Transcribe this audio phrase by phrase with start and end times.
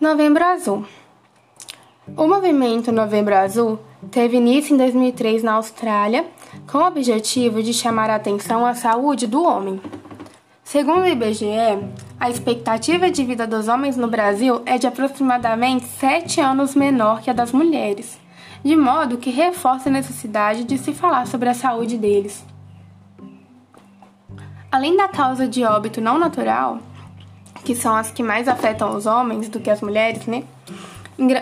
[0.00, 0.86] Novembro Azul.
[2.16, 3.78] O movimento Novembro Azul
[4.10, 6.24] teve início em 2003 na Austrália,
[6.66, 9.78] com o objetivo de chamar a atenção à saúde do homem.
[10.64, 11.84] Segundo o IBGE,
[12.18, 17.28] a expectativa de vida dos homens no Brasil é de aproximadamente 7 anos menor que
[17.28, 18.18] a das mulheres,
[18.64, 22.42] de modo que reforça a necessidade de se falar sobre a saúde deles.
[24.72, 26.78] Além da causa de óbito não natural,
[27.64, 30.44] que são as que mais afetam os homens do que as mulheres, né?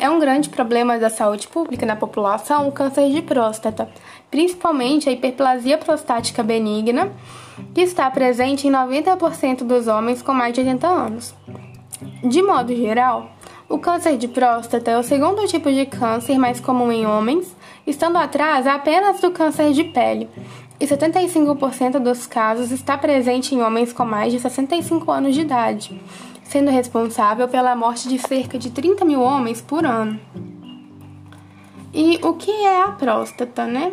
[0.00, 3.88] É um grande problema da saúde pública na população o câncer de próstata,
[4.30, 7.12] principalmente a hiperplasia prostática benigna,
[7.74, 11.34] que está presente em 90% dos homens com mais de 80 anos.
[12.22, 13.30] De modo geral,
[13.68, 17.54] o câncer de próstata é o segundo tipo de câncer mais comum em homens,
[17.86, 20.28] estando atrás apenas do câncer de pele,
[20.78, 26.00] e 75% dos casos está presente em homens com mais de 65 anos de idade,
[26.44, 30.20] sendo responsável pela morte de cerca de 30 mil homens por ano.
[31.94, 33.92] E o que é a próstata, né?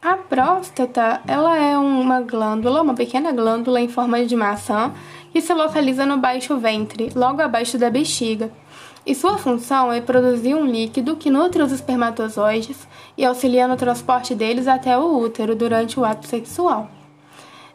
[0.00, 4.92] A próstata, ela é uma glândula, uma pequena glândula em forma de maçã
[5.32, 8.50] que se localiza no baixo ventre, logo abaixo da bexiga
[9.08, 14.34] e sua função é produzir um líquido que nutre os espermatozoides e auxilia no transporte
[14.34, 16.90] deles até o útero durante o ato sexual.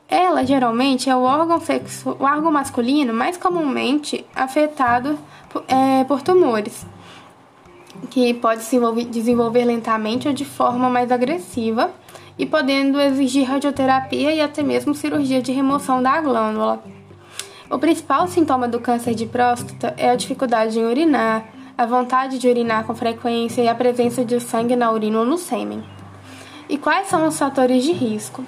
[0.08, 5.18] Ela geralmente é o órgão, o órgão masculino mais comumente afetado
[5.68, 6.86] é, por tumores,
[8.12, 11.90] que pode se desenvolver lentamente ou de forma mais agressiva
[12.38, 16.84] e podendo exigir radioterapia e até mesmo cirurgia de remoção da glândula.
[17.74, 22.48] O principal sintoma do câncer de próstata é a dificuldade em urinar, a vontade de
[22.48, 25.84] urinar com frequência e a presença de sangue na urina ou no sêmen.
[26.70, 28.46] E quais são os fatores de risco?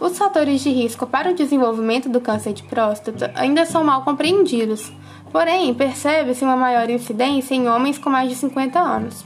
[0.00, 4.92] Os fatores de risco para o desenvolvimento do câncer de próstata ainda são mal compreendidos,
[5.30, 9.24] porém, percebe-se uma maior incidência em homens com mais de 50 anos.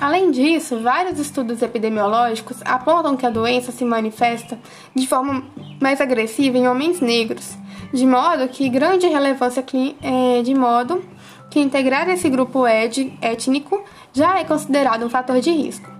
[0.00, 4.58] Além disso, vários estudos epidemiológicos apontam que a doença se manifesta
[4.96, 5.44] de forma
[5.80, 7.61] mais agressiva em homens negros,
[7.92, 9.64] de modo que grande relevância
[10.02, 11.02] é, de modo
[11.50, 13.82] que integrar esse grupo étnico
[14.12, 15.90] já é considerado um fator de risco.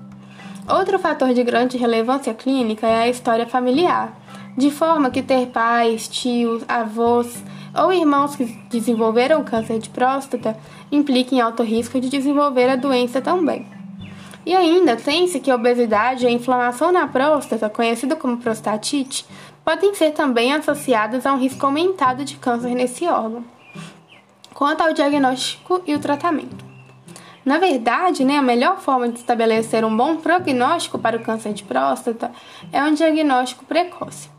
[0.69, 4.17] Outro fator de grande relevância clínica é a história familiar,
[4.57, 7.43] de forma que ter pais, tios, avós
[7.75, 10.57] ou irmãos que desenvolveram câncer de próstata
[10.91, 13.67] implica em alto risco de desenvolver a doença também.
[14.45, 19.25] E ainda tem-se que a obesidade e a inflamação na próstata, conhecida como prostatite,
[19.65, 23.45] podem ser também associadas a um risco aumentado de câncer nesse órgão.
[24.55, 26.65] Quanto ao diagnóstico e o tratamento.
[27.45, 31.65] Na verdade, né, a melhor forma de estabelecer um bom prognóstico para o câncer de
[31.65, 32.31] próstata
[32.73, 34.31] é um diagnóstico precoce.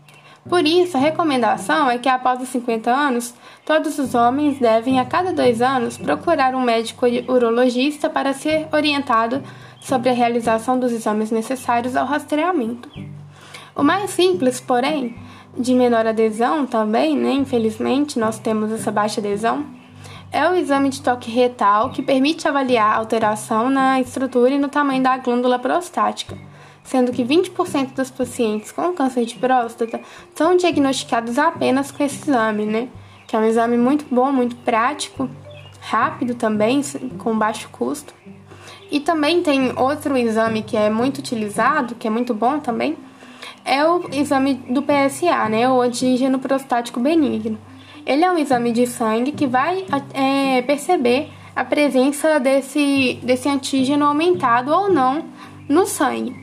[0.48, 3.34] Por isso, a recomendação é que após os 50 anos,
[3.66, 9.42] todos os homens devem, a cada dois anos, procurar um médico urologista para ser orientado
[9.82, 12.90] sobre a realização dos exames necessários ao rastreamento.
[13.76, 15.16] O mais simples, porém,
[15.58, 17.32] de menor adesão também, né?
[17.32, 19.66] Infelizmente, nós temos essa baixa adesão.
[20.32, 24.68] É o exame de toque retal que permite avaliar a alteração na estrutura e no
[24.68, 26.38] tamanho da glândula prostática,
[26.84, 30.02] sendo que 20% dos pacientes com câncer de próstata
[30.34, 32.90] são diagnosticados apenas com esse exame, né?
[33.28, 35.30] Que é um exame muito bom, muito prático,
[35.80, 36.82] rápido também,
[37.20, 38.14] com baixo custo.
[38.92, 42.96] E também tem outro exame que é muito utilizado, que é muito bom também,
[43.66, 47.58] é o exame do PSA, né, o antígeno prostático benigno.
[48.06, 54.06] Ele é um exame de sangue que vai é, perceber a presença desse, desse antígeno
[54.06, 55.24] aumentado ou não
[55.70, 56.36] no sangue.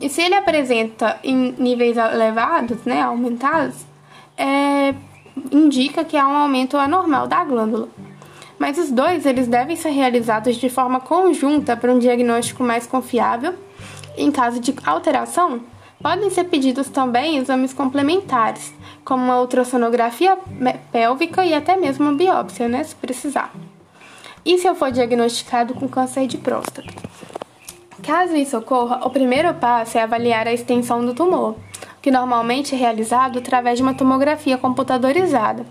[0.00, 3.84] E se ele apresenta em níveis elevados, né, aumentados,
[4.36, 4.94] é,
[5.50, 7.88] indica que há um aumento anormal da glândula
[8.60, 13.54] mas os dois eles devem ser realizados de forma conjunta para um diagnóstico mais confiável.
[14.18, 15.62] Em caso de alteração,
[16.02, 18.72] podem ser pedidos também exames complementares,
[19.04, 20.38] como uma ultrassonografia
[20.90, 23.52] pélvica e até mesmo uma biópsia, né, se precisar.
[24.44, 26.88] E se eu for diagnosticado com câncer de próstata?
[28.02, 31.56] Caso isso ocorra, o primeiro passo é avaliar a extensão do tumor,
[32.00, 35.66] que normalmente é realizado através de uma tomografia computadorizada.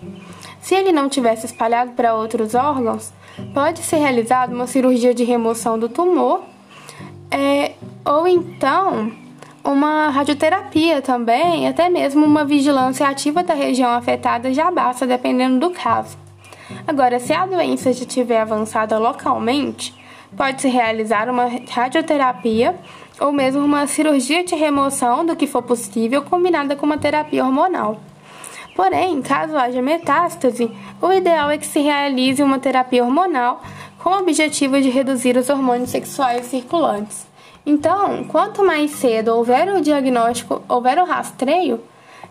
[0.61, 3.11] Se ele não tivesse espalhado para outros órgãos,
[3.53, 6.43] pode ser realizada uma cirurgia de remoção do tumor
[7.31, 7.73] é,
[8.05, 9.11] ou então
[9.69, 15.69] uma radioterapia também, até mesmo uma vigilância ativa da região afetada já basta, dependendo do
[15.69, 16.17] caso.
[16.87, 19.93] Agora, se a doença já estiver avançada localmente,
[20.35, 22.75] pode-se realizar uma radioterapia
[23.19, 27.99] ou mesmo uma cirurgia de remoção do que for possível, combinada com uma terapia hormonal.
[28.75, 33.61] Porém, caso haja metástase, o ideal é que se realize uma terapia hormonal
[33.97, 37.28] com o objetivo de reduzir os hormônios sexuais circulantes.
[37.69, 41.79] Então, quanto mais cedo houver o diagnóstico, houver o rastreio,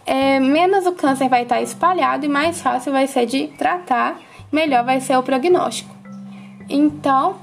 [0.05, 4.21] é, menos o câncer vai estar espalhado e mais fácil vai ser de tratar,
[4.51, 5.95] melhor vai ser o prognóstico.
[6.69, 7.37] Então,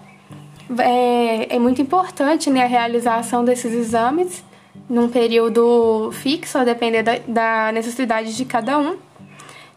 [0.77, 4.43] é, é muito importante né, a realização desses exames
[4.89, 8.97] num período fixo, a depender da, da necessidade de cada um,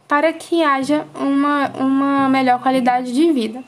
[0.09, 3.63] para que haja uma, uma melhor qualidade de vida.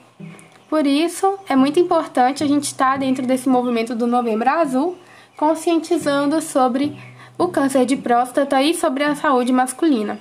[0.70, 4.96] Por isso, é muito importante a gente estar dentro desse movimento do Novembro Azul,
[5.36, 6.96] conscientizando sobre
[7.36, 10.20] o câncer de próstata e sobre a saúde masculina.